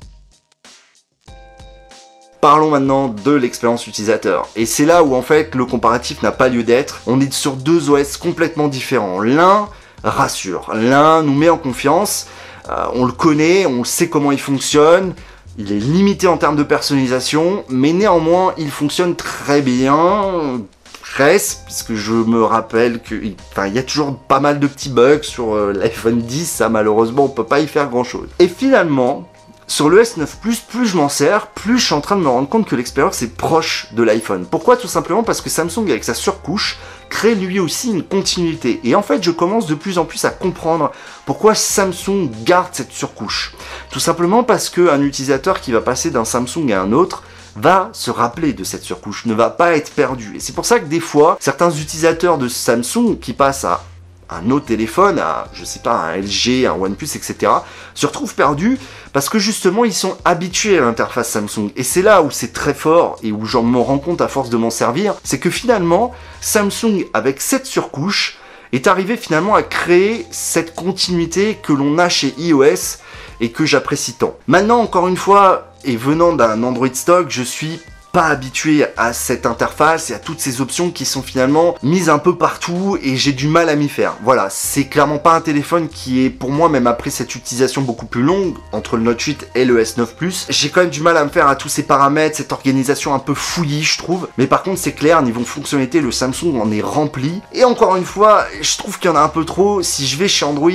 Parlons 2.41 2.71
maintenant 2.71 3.07
de 3.07 3.31
l'expérience 3.31 3.87
utilisateur. 3.87 4.49
Et 4.57 4.67
c'est 4.67 4.85
là 4.85 5.05
où 5.05 5.15
en 5.15 5.23
fait 5.23 5.55
le 5.55 5.65
comparatif 5.65 6.23
n'a 6.23 6.33
pas 6.33 6.49
lieu 6.49 6.65
d'être. 6.65 7.01
On 7.07 7.21
est 7.21 7.33
sur 7.33 7.53
deux 7.53 7.89
OS 7.89 8.17
complètement 8.17 8.67
différents. 8.67 9.21
L'un 9.21 9.69
rassure, 10.03 10.73
l'un 10.75 11.23
nous 11.23 11.35
met 11.35 11.49
en 11.49 11.57
confiance. 11.57 12.27
Euh, 12.69 12.87
on 12.95 13.05
le 13.05 13.13
connaît, 13.13 13.67
on 13.67 13.85
sait 13.85 14.09
comment 14.09 14.33
il 14.33 14.41
fonctionne. 14.41 15.15
Il 15.59 15.71
est 15.71 15.79
limité 15.79 16.27
en 16.29 16.39
termes 16.39 16.57
de 16.57 16.63
personnalisation, 16.63 17.65
mais 17.69 17.93
néanmoins 17.93 18.55
il 18.57 18.71
fonctionne 18.71 19.15
très 19.15 19.61
bien, 19.61 20.63
presque, 21.01 21.59
puisque 21.67 21.95
je 21.95 22.13
me 22.13 22.43
rappelle 22.43 23.01
qu'il 23.03 23.35
y 23.75 23.79
a 23.79 23.83
toujours 23.83 24.17
pas 24.17 24.41
mal 24.41 24.61
de 24.61 24.67
petits 24.67 24.89
bugs 24.89 25.23
sur 25.23 25.55
euh, 25.55 25.73
l'iPhone 25.73 26.23
10, 26.23 26.51
ça 26.51 26.69
malheureusement 26.71 27.25
on 27.25 27.29
peut 27.29 27.45
pas 27.45 27.61
y 27.61 27.67
faire 27.67 27.91
grand 27.91 28.05
chose. 28.05 28.29
Et 28.39 28.49
finalement, 28.49 29.29
sur 29.67 29.91
le 29.91 30.03
S9 30.03 30.27
Plus, 30.41 30.61
plus 30.61 30.87
je 30.87 30.97
m'en 30.97 31.11
sers, 31.11 31.49
plus 31.49 31.79
je 31.79 31.85
suis 31.85 31.95
en 31.95 32.01
train 32.01 32.17
de 32.17 32.23
me 32.23 32.29
rendre 32.29 32.49
compte 32.49 32.67
que 32.67 32.77
l'expérience 32.77 33.21
est 33.23 33.35
proche 33.35 33.89
de 33.93 34.03
l'iPhone. 34.03 34.47
Pourquoi? 34.51 34.77
Tout 34.77 34.89
simplement 34.89 35.23
parce 35.23 35.43
que 35.43 35.51
Samsung 35.51 35.85
avec 35.89 36.05
sa 36.05 36.15
surcouche 36.15 36.79
crée 37.13 37.35
lui 37.35 37.61
aussi 37.61 37.91
une 37.91 38.03
continuité. 38.03 38.81
Et 38.85 38.95
en 38.95 39.03
fait, 39.03 39.23
je 39.23 39.31
commence 39.31 39.67
de 39.67 39.75
plus 39.75 39.99
en 39.99 40.07
plus 40.07 40.25
à 40.25 40.31
comprendre 40.31 40.91
pourquoi 41.27 41.55
Samsung 41.55 42.31
garde 42.43 42.71
cette 42.73 42.91
surcouche. 42.91 43.53
Tout 43.91 44.01
simplement 44.01 44.45
parce 44.45 44.71
qu'un 44.71 45.03
utilisateur 45.03 45.61
qui 45.61 45.73
va 45.73 45.83
passer 45.83 46.11
d'un 46.11 46.25
Samsung 46.25 46.73
à 46.73 46.81
un 46.81 46.93
autre 46.93 47.23
va 47.55 47.91
se 47.93 48.11
rappeler 48.11 48.55
de 48.55 48.65
cette 48.65 48.83
surcouche, 48.83 49.27
ne 49.27 49.35
va 49.35 49.51
pas 49.51 49.77
être 49.77 49.93
perdu. 49.93 50.33
Et 50.37 50.41
c'est 50.41 50.55
pour 50.55 50.65
ça 50.65 50.81
que 50.81 50.87
des 50.87 51.01
fois, 51.01 51.37
certains 51.39 51.71
utilisateurs 51.71 52.39
de 52.39 52.49
Samsung 52.49 53.19
qui 53.21 53.35
passent 53.35 53.67
à 53.67 53.85
un 54.31 54.51
autre 54.51 54.67
téléphone, 54.67 55.19
à, 55.19 55.49
je 55.53 55.65
sais 55.65 55.81
pas, 55.81 55.95
un 55.95 56.17
LG, 56.17 56.67
un 56.67 56.73
OnePlus, 56.73 57.17
etc., 57.17 57.53
se 57.95 58.07
retrouvent 58.07 58.35
perdus 58.35 58.79
parce 59.13 59.29
que 59.29 59.39
justement 59.39 59.85
ils 59.85 59.93
sont 59.93 60.17
habitués 60.25 60.79
à 60.79 60.83
l'interface 60.83 61.31
Samsung. 61.31 61.71
Et 61.77 61.83
c'est 61.83 62.03
là 62.03 62.23
où 62.23 62.31
c'est 62.31 62.53
très 62.53 62.75
fort 62.75 63.19
et 63.23 63.33
où 63.33 63.45
j'en 63.45 63.63
me 63.63 63.79
rends 63.79 63.99
compte 63.99 64.21
à 64.21 64.29
force 64.29 64.51
de 64.51 64.57
m'en 64.57 64.71
servir, 64.71 65.15
c'est 65.25 65.39
que 65.39 65.51
finalement 65.51 66.13
Samsung 66.41 67.07
avec 67.13 67.41
cette 67.41 67.67
surcouche 67.67 68.39
est 68.73 68.87
arrivé 68.87 69.17
finalement 69.17 69.55
à 69.55 69.63
créer 69.63 70.27
cette 70.31 70.75
continuité 70.75 71.59
que 71.63 71.73
l'on 71.73 71.99
a 71.99 72.09
chez 72.09 72.35
iOS 72.39 72.99
et 73.41 73.51
que 73.51 73.67
j'apprécie 73.67 74.15
tant. 74.15 74.35
Maintenant 74.47 74.81
encore 74.81 75.09
une 75.09 75.17
fois, 75.17 75.73
et 75.85 75.97
venant 75.97 76.33
d'un 76.33 76.63
Android 76.63 76.95
stock, 76.95 77.27
je 77.29 77.43
suis 77.43 77.81
pas 78.13 78.27
habitué 78.27 78.85
à 78.99 79.15
cette 79.15 79.47
interface 79.47 80.11
et 80.11 80.15
à 80.15 80.19
toutes 80.19 80.41
ces 80.41 80.61
options 80.61 80.91
qui 80.91 81.07
sont 81.07 81.23
finalement 81.23 81.75
mises 81.83 82.11
un 82.11 82.19
peu 82.19 82.37
partout 82.37 82.99
et 83.03 83.17
j'ai 83.17 83.33
du 83.33 83.49
mal 83.49 83.71
à 83.71 83.75
m'y 83.75 83.89
faire. 83.89 84.15
Voilà, 84.23 84.49
c'est 84.51 84.85
clairement 84.85 85.19
pas 85.19 85.35
un 85.35 85.41
téléphone 85.41 85.89
qui 85.89 86.25
est 86.25 86.31
pour 86.31 86.51
moi, 86.51 86.69
même 86.69 86.87
après 86.87 87.09
cette 87.09 87.35
utilisation 87.35 87.81
beaucoup 87.81 88.05
plus 88.05 88.23
longue 88.23 88.55
entre 88.73 88.99
le 88.99 89.03
Note 89.03 89.21
8 89.21 89.49
et 89.55 89.65
le 89.65 89.83
S9 89.83 90.07
Plus, 90.15 90.47
j'ai 90.51 90.69
quand 90.69 90.83
même 90.83 90.91
du 90.91 91.01
mal 91.01 91.17
à 91.17 91.25
me 91.25 91.31
faire 91.31 91.49
à 91.49 91.57
tous 91.57 91.71
ces 91.71 91.85
paramètres, 91.85 92.37
cette 92.37 92.53
organisation 92.53 93.15
un 93.15 93.19
peu 93.19 93.33
fouillie, 93.33 93.83
je 93.83 93.97
trouve. 93.97 94.29
Mais 94.37 94.47
par 94.47 94.63
contre, 94.63 94.79
c'est 94.79 94.93
clair, 94.93 95.23
niveau 95.23 95.43
fonctionnalité, 95.43 96.03
le 96.03 96.13
Samsung 96.13 96.61
en 96.61 96.71
est 96.71 96.83
rempli. 96.83 97.41
Et 97.55 97.65
encore 97.65 97.97
une 97.97 98.05
fois, 98.05 98.45
je 98.61 98.77
trouve 98.77 98.99
qu'il 98.99 99.11
y 99.11 99.13
en 99.13 99.17
a 99.17 99.23
un 99.23 99.29
peu 99.29 99.47
trop. 99.47 99.83
Si 99.83 100.07
je 100.07 100.19
vais 100.19 100.29
chez 100.29 100.45
Android, 100.45 100.71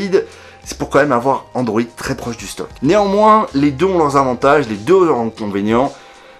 c'est 0.64 0.78
pour 0.78 0.90
quand 0.90 1.00
même 1.00 1.12
avoir 1.12 1.46
Android 1.54 1.84
très 1.96 2.16
proche 2.16 2.38
du 2.38 2.48
stock. 2.48 2.70
Néanmoins, 2.82 3.48
les 3.54 3.72
deux 3.72 3.86
ont 3.86 4.00
leurs 4.00 4.18
avantages, 4.18 4.68
les 4.68 4.76
deux 4.76 4.96
ont 4.96 5.06
leurs 5.06 5.20
inconvénients. 5.20 5.94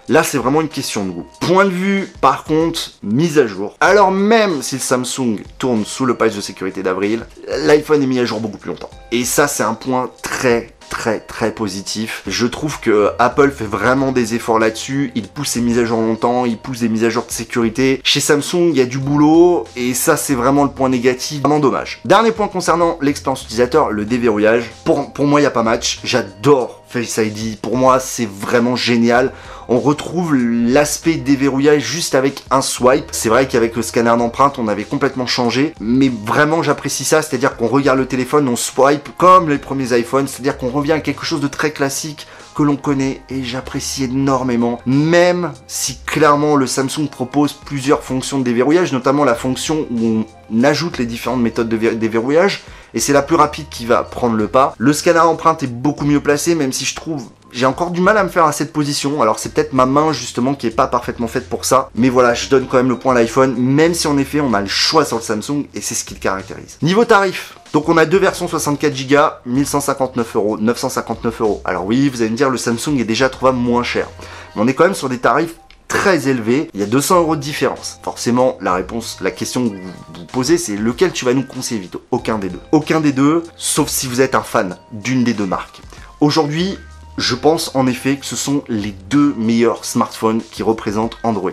Là, 0.08 0.22
c'est 0.22 0.38
vraiment 0.38 0.62
une 0.62 0.70
question 0.70 1.04
de 1.04 1.10
goût. 1.10 1.26
Point 1.40 1.66
de 1.66 1.70
vue, 1.70 2.08
par 2.22 2.44
contre, 2.44 2.92
mise 3.02 3.38
à 3.38 3.46
jour. 3.46 3.76
Alors 3.78 4.10
même 4.10 4.62
si 4.62 4.76
le 4.76 4.80
Samsung 4.80 5.40
tourne 5.58 5.84
sous 5.84 6.06
le 6.06 6.14
patch 6.14 6.34
de 6.34 6.40
sécurité 6.40 6.82
d'avril, 6.82 7.26
l'iPhone 7.46 8.02
est 8.02 8.06
mis 8.06 8.18
à 8.18 8.24
jour 8.24 8.40
beaucoup 8.40 8.56
plus 8.56 8.70
longtemps. 8.70 8.88
Et 9.12 9.26
ça, 9.26 9.46
c'est 9.48 9.64
un 9.64 9.74
point 9.74 10.10
très 10.22 10.77
très 10.88 11.20
très 11.20 11.52
positif. 11.52 12.22
Je 12.26 12.46
trouve 12.46 12.80
que 12.80 13.12
Apple 13.18 13.50
fait 13.50 13.64
vraiment 13.64 14.12
des 14.12 14.34
efforts 14.34 14.58
là-dessus. 14.58 15.12
Il 15.14 15.28
pousse 15.28 15.48
ses 15.48 15.60
mises 15.60 15.78
à 15.78 15.84
jour 15.84 16.00
longtemps, 16.00 16.44
il 16.44 16.58
pousse 16.58 16.80
des 16.80 16.88
mises 16.88 17.04
à 17.04 17.10
jour 17.10 17.24
de 17.26 17.32
sécurité. 17.32 18.00
Chez 18.04 18.20
Samsung, 18.20 18.70
il 18.70 18.76
y 18.76 18.80
a 18.80 18.86
du 18.86 18.98
boulot 18.98 19.64
et 19.76 19.94
ça 19.94 20.16
c'est 20.16 20.34
vraiment 20.34 20.64
le 20.64 20.70
point 20.70 20.88
négatif, 20.88 21.40
vraiment 21.42 21.60
dommage. 21.60 22.00
Dernier 22.04 22.32
point 22.32 22.48
concernant 22.48 22.98
l'expérience 23.00 23.42
utilisateur, 23.44 23.90
le 23.90 24.04
déverrouillage. 24.04 24.70
Pour, 24.84 25.12
pour 25.12 25.26
moi, 25.26 25.40
il 25.40 25.44
n'y 25.44 25.48
a 25.48 25.50
pas 25.50 25.62
match. 25.62 26.00
J'adore 26.04 26.82
Face 26.88 27.18
ID. 27.18 27.58
Pour 27.60 27.76
moi, 27.76 28.00
c'est 28.00 28.26
vraiment 28.26 28.74
génial. 28.74 29.32
On 29.68 29.78
retrouve 29.78 30.34
l'aspect 30.34 31.16
déverrouillage 31.16 31.82
juste 31.82 32.14
avec 32.14 32.42
un 32.50 32.62
swipe. 32.62 33.08
C'est 33.12 33.28
vrai 33.28 33.46
qu'avec 33.46 33.76
le 33.76 33.82
scanner 33.82 34.16
d'empreinte, 34.16 34.58
on 34.58 34.66
avait 34.68 34.84
complètement 34.84 35.26
changé. 35.26 35.74
Mais 35.80 36.10
vraiment, 36.24 36.62
j'apprécie 36.62 37.04
ça. 37.04 37.20
C'est-à-dire 37.20 37.58
qu'on 37.58 37.66
regarde 37.66 37.98
le 37.98 38.06
téléphone, 38.06 38.48
on 38.48 38.56
swipe 38.56 39.10
comme 39.18 39.50
les 39.50 39.58
premiers 39.58 39.98
iPhones. 39.98 40.26
C'est-à-dire 40.26 40.56
qu'on 40.56 40.70
revient 40.78 40.92
à 40.92 41.00
quelque 41.00 41.24
chose 41.24 41.40
de 41.40 41.48
très 41.48 41.72
classique 41.72 42.26
que 42.54 42.62
l'on 42.64 42.76
connaît 42.76 43.20
et 43.30 43.44
j'apprécie 43.44 44.04
énormément. 44.04 44.80
Même 44.84 45.52
si 45.68 45.98
clairement 46.04 46.56
le 46.56 46.66
Samsung 46.66 47.08
propose 47.08 47.52
plusieurs 47.52 48.02
fonctions 48.02 48.38
de 48.38 48.44
déverrouillage, 48.44 48.92
notamment 48.92 49.24
la 49.24 49.36
fonction 49.36 49.86
où 49.92 50.24
on 50.52 50.64
ajoute 50.64 50.98
les 50.98 51.06
différentes 51.06 51.40
méthodes 51.40 51.68
de 51.68 51.76
déverrouillage 51.76 52.64
et 52.94 53.00
c'est 53.00 53.12
la 53.12 53.22
plus 53.22 53.36
rapide 53.36 53.68
qui 53.70 53.86
va 53.86 54.02
prendre 54.02 54.34
le 54.34 54.48
pas. 54.48 54.74
Le 54.78 54.92
scanner 54.92 55.20
empreinte 55.20 55.62
est 55.62 55.72
beaucoup 55.72 56.04
mieux 56.04 56.20
placé, 56.20 56.54
même 56.56 56.72
si 56.72 56.84
je 56.84 56.96
trouve 56.96 57.28
j'ai 57.52 57.66
encore 57.66 57.90
du 57.90 58.00
mal 58.00 58.18
à 58.18 58.24
me 58.24 58.28
faire 58.28 58.44
à 58.44 58.52
cette 58.52 58.72
position. 58.72 59.22
Alors 59.22 59.38
c'est 59.38 59.52
peut-être 59.52 59.72
ma 59.72 59.86
main 59.86 60.12
justement 60.12 60.54
qui 60.54 60.66
est 60.66 60.70
pas 60.70 60.86
parfaitement 60.86 61.28
faite 61.28 61.48
pour 61.48 61.64
ça. 61.64 61.90
Mais 61.94 62.08
voilà, 62.08 62.34
je 62.34 62.48
donne 62.48 62.66
quand 62.66 62.76
même 62.76 62.88
le 62.88 62.98
point 62.98 63.14
à 63.14 63.18
l'iPhone, 63.18 63.54
même 63.56 63.94
si 63.94 64.06
en 64.06 64.18
effet 64.18 64.40
on 64.40 64.54
a 64.54 64.60
le 64.60 64.66
choix 64.66 65.04
sur 65.04 65.16
le 65.16 65.22
Samsung 65.22 65.64
et 65.74 65.80
c'est 65.80 65.94
ce 65.94 66.04
qui 66.04 66.14
le 66.14 66.20
caractérise. 66.20 66.78
Niveau 66.82 67.04
tarif, 67.04 67.57
donc 67.72 67.88
on 67.88 67.96
a 67.96 68.06
deux 68.06 68.18
versions 68.18 68.48
64 68.48 69.08
Go, 69.08 69.16
1159 69.46 70.36
euros, 70.36 70.58
959 70.58 71.40
euros. 71.40 71.62
Alors 71.64 71.84
oui, 71.84 72.08
vous 72.08 72.22
allez 72.22 72.30
me 72.30 72.36
dire 72.36 72.50
le 72.50 72.56
Samsung 72.56 72.98
est 72.98 73.04
déjà 73.04 73.28
trouvable 73.28 73.58
moins 73.58 73.82
cher. 73.82 74.08
Mais 74.54 74.62
on 74.62 74.66
est 74.66 74.74
quand 74.74 74.84
même 74.84 74.94
sur 74.94 75.08
des 75.08 75.18
tarifs 75.18 75.54
très 75.88 76.28
élevé, 76.28 76.70
il 76.74 76.80
y 76.80 76.82
a 76.82 76.86
200 76.86 77.20
euros 77.20 77.34
de 77.34 77.40
différence. 77.40 77.98
Forcément, 78.02 78.58
la 78.60 78.74
réponse, 78.74 79.18
la 79.20 79.30
question 79.30 79.68
que 79.68 79.74
vous 79.74 79.80
vous 80.14 80.24
posez, 80.26 80.58
c'est 80.58 80.76
lequel 80.76 81.12
tu 81.12 81.24
vas 81.24 81.32
nous 81.32 81.44
conseiller, 81.44 81.80
Vito? 81.80 82.02
Aucun 82.10 82.38
des 82.38 82.50
deux. 82.50 82.60
Aucun 82.72 83.00
des 83.00 83.12
deux, 83.12 83.42
sauf 83.56 83.88
si 83.88 84.06
vous 84.06 84.20
êtes 84.20 84.34
un 84.34 84.42
fan 84.42 84.76
d'une 84.92 85.24
des 85.24 85.32
deux 85.32 85.46
marques. 85.46 85.80
Aujourd'hui, 86.20 86.78
je 87.16 87.34
pense 87.34 87.74
en 87.74 87.86
effet 87.86 88.16
que 88.16 88.26
ce 88.26 88.36
sont 88.36 88.62
les 88.68 88.92
deux 88.92 89.34
meilleurs 89.38 89.84
smartphones 89.84 90.42
qui 90.52 90.62
représentent 90.62 91.16
Android 91.22 91.50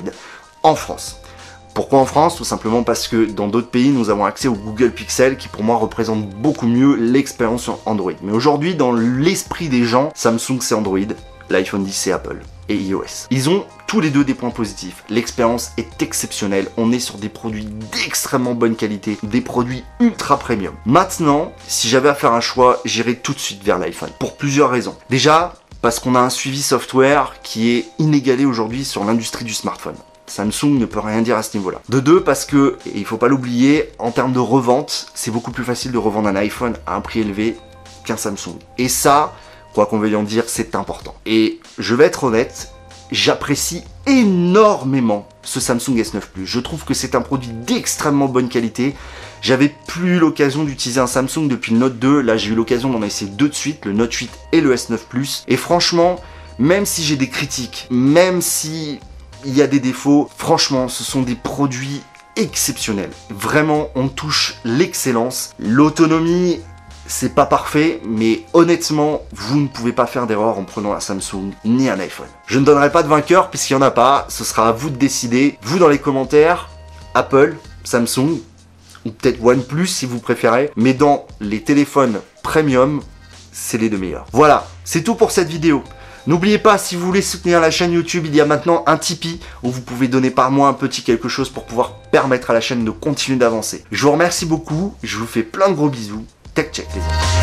en 0.63 0.75
France. 0.75 1.17
Pourquoi 1.75 1.99
en 1.99 2.05
France? 2.05 2.37
Tout 2.37 2.45
simplement 2.45 2.83
parce 2.83 3.09
que 3.09 3.25
dans 3.25 3.49
d'autres 3.49 3.67
pays, 3.67 3.89
nous 3.89 4.09
avons 4.09 4.23
accès 4.23 4.47
au 4.47 4.53
Google 4.53 4.91
Pixel 4.91 5.35
qui 5.35 5.49
pour 5.49 5.61
moi 5.61 5.75
représente 5.75 6.29
beaucoup 6.29 6.67
mieux 6.67 6.95
l'expérience 6.95 7.63
sur 7.63 7.79
Android. 7.85 8.13
Mais 8.23 8.31
aujourd'hui, 8.31 8.75
dans 8.75 8.93
l'esprit 8.93 9.67
des 9.67 9.83
gens, 9.83 10.09
Samsung 10.15 10.61
c'est 10.61 10.73
Android, 10.73 10.99
l'iPhone 11.49 11.83
10 11.83 11.91
c'est 11.91 12.11
Apple 12.13 12.37
et 12.69 12.77
iOS. 12.77 13.27
Ils 13.29 13.49
ont 13.49 13.65
tous 13.87 13.99
les 13.99 14.09
deux 14.09 14.23
des 14.23 14.33
points 14.33 14.51
positifs. 14.51 15.03
L'expérience 15.09 15.73
est 15.75 16.01
exceptionnelle. 16.01 16.67
On 16.77 16.93
est 16.93 16.99
sur 16.99 17.17
des 17.17 17.27
produits 17.27 17.67
d'extrêmement 17.91 18.53
bonne 18.53 18.77
qualité, 18.77 19.17
des 19.23 19.41
produits 19.41 19.83
ultra 19.99 20.39
premium. 20.39 20.75
Maintenant, 20.85 21.51
si 21.67 21.89
j'avais 21.89 22.07
à 22.07 22.15
faire 22.15 22.31
un 22.31 22.39
choix, 22.39 22.79
j'irais 22.85 23.15
tout 23.15 23.33
de 23.33 23.39
suite 23.39 23.61
vers 23.65 23.79
l'iPhone. 23.79 24.11
Pour 24.17 24.37
plusieurs 24.37 24.69
raisons. 24.69 24.95
Déjà, 25.09 25.55
parce 25.81 25.99
qu'on 25.99 26.15
a 26.15 26.21
un 26.21 26.29
suivi 26.29 26.61
software 26.61 27.35
qui 27.43 27.71
est 27.71 27.85
inégalé 27.99 28.45
aujourd'hui 28.45 28.85
sur 28.85 29.03
l'industrie 29.03 29.43
du 29.43 29.53
smartphone. 29.53 29.97
Samsung 30.27 30.77
ne 30.79 30.85
peut 30.85 30.99
rien 30.99 31.21
dire 31.21 31.37
à 31.37 31.43
ce 31.43 31.57
niveau-là. 31.57 31.81
De 31.89 31.99
deux, 31.99 32.23
parce 32.23 32.45
que, 32.45 32.77
et 32.85 32.97
il 32.97 33.05
faut 33.05 33.17
pas 33.17 33.27
l'oublier, 33.27 33.89
en 33.99 34.11
termes 34.11 34.33
de 34.33 34.39
revente, 34.39 35.07
c'est 35.13 35.31
beaucoup 35.31 35.51
plus 35.51 35.63
facile 35.63 35.91
de 35.91 35.97
revendre 35.97 36.27
un 36.27 36.35
iPhone 36.35 36.75
à 36.85 36.95
un 36.95 37.01
prix 37.01 37.19
élevé 37.21 37.57
qu'un 38.05 38.17
Samsung. 38.17 38.57
Et 38.77 38.89
ça, 38.89 39.33
quoi 39.73 39.85
qu'on 39.85 39.99
veuille 39.99 40.15
en 40.15 40.23
dire, 40.23 40.45
c'est 40.47 40.75
important. 40.75 41.15
Et 41.25 41.59
je 41.77 41.95
vais 41.95 42.05
être 42.05 42.25
honnête, 42.25 42.71
j'apprécie 43.11 43.83
énormément 44.07 45.27
ce 45.43 45.59
Samsung 45.59 45.95
S9 45.95 46.21
Plus. 46.33 46.45
Je 46.45 46.59
trouve 46.59 46.85
que 46.85 46.93
c'est 46.93 47.15
un 47.15 47.21
produit 47.21 47.51
d'extrêmement 47.51 48.27
bonne 48.27 48.49
qualité. 48.49 48.95
J'avais 49.41 49.73
plus 49.87 50.17
l'occasion 50.17 50.63
d'utiliser 50.63 50.99
un 50.99 51.07
Samsung 51.07 51.47
depuis 51.47 51.73
le 51.73 51.79
Note 51.79 51.99
2. 51.99 52.21
Là, 52.21 52.37
j'ai 52.37 52.51
eu 52.51 52.55
l'occasion 52.55 52.89
d'en 52.89 53.03
essayer 53.03 53.29
deux 53.29 53.49
de 53.49 53.53
suite, 53.53 53.85
le 53.85 53.93
Note 53.93 54.13
8 54.13 54.29
et 54.53 54.61
le 54.61 54.73
S9 54.73 54.97
Plus. 55.09 55.43
Et 55.47 55.57
franchement, 55.57 56.19
même 56.57 56.85
si 56.85 57.03
j'ai 57.03 57.15
des 57.15 57.29
critiques, 57.29 57.87
même 57.91 58.41
si 58.41 58.99
il 59.45 59.55
y 59.55 59.61
a 59.61 59.67
des 59.67 59.79
défauts, 59.79 60.29
franchement, 60.37 60.87
ce 60.87 61.03
sont 61.03 61.21
des 61.21 61.35
produits 61.35 62.01
exceptionnels. 62.35 63.11
Vraiment, 63.29 63.89
on 63.95 64.07
touche 64.07 64.55
l'excellence. 64.65 65.51
L'autonomie 65.59 66.59
c'est 67.07 67.35
pas 67.35 67.45
parfait, 67.45 68.01
mais 68.03 68.45
honnêtement, 68.53 69.21
vous 69.31 69.59
ne 69.59 69.67
pouvez 69.67 69.91
pas 69.91 70.07
faire 70.07 70.25
d'erreur 70.27 70.57
en 70.57 70.63
prenant 70.63 70.93
un 70.93 70.99
Samsung 70.99 71.51
ni 71.63 71.89
un 71.89 71.99
iPhone. 71.99 72.27
Je 72.47 72.59
ne 72.59 72.65
donnerai 72.65 72.91
pas 72.91 73.03
de 73.03 73.07
vainqueur 73.07 73.49
puisqu'il 73.49 73.75
n'y 73.75 73.83
en 73.83 73.85
a 73.85 73.91
pas, 73.91 74.25
ce 74.29 74.43
sera 74.43 74.69
à 74.69 74.71
vous 74.71 74.89
de 74.89 74.95
décider. 74.95 75.59
Vous 75.61 75.77
dans 75.77 75.87
les 75.87 75.99
commentaires, 75.99 76.69
Apple, 77.13 77.57
Samsung, 77.83 78.39
ou 79.05 79.11
peut-être 79.11 79.43
OnePlus 79.43 79.87
si 79.87 80.07
vous 80.07 80.19
préférez, 80.19 80.71
mais 80.75 80.93
dans 80.93 81.27
les 81.39 81.61
téléphones 81.61 82.21
premium, 82.41 83.01
c'est 83.51 83.77
les 83.77 83.89
deux 83.89 83.97
meilleurs. 83.97 84.25
Voilà, 84.31 84.67
c'est 84.83 85.03
tout 85.03 85.15
pour 85.15 85.31
cette 85.31 85.47
vidéo. 85.47 85.83
N'oubliez 86.27 86.57
pas, 86.57 86.79
si 86.79 86.95
vous 86.95 87.05
voulez 87.05 87.21
soutenir 87.21 87.59
la 87.59 87.69
chaîne 87.69 87.91
YouTube, 87.91 88.25
il 88.25 88.35
y 88.35 88.41
a 88.41 88.45
maintenant 88.45 88.83
un 88.87 88.97
Tipeee 88.97 89.39
où 89.61 89.69
vous 89.69 89.81
pouvez 89.81 90.07
donner 90.07 90.31
par 90.31 90.49
mois 90.49 90.67
un 90.67 90.73
petit 90.73 91.03
quelque 91.03 91.29
chose 91.29 91.49
pour 91.49 91.65
pouvoir 91.65 91.93
permettre 92.11 92.49
à 92.49 92.53
la 92.53 92.61
chaîne 92.61 92.83
de 92.83 92.89
continuer 92.89 93.37
d'avancer. 93.37 93.83
Je 93.91 94.01
vous 94.03 94.11
remercie 94.11 94.47
beaucoup, 94.47 94.95
je 95.03 95.17
vous 95.17 95.27
fais 95.27 95.43
plein 95.43 95.69
de 95.69 95.75
gros 95.75 95.89
bisous 95.89 96.25
Tech 96.55 96.71
Check 96.71 96.87
les 96.95 97.01
amis. 97.01 97.34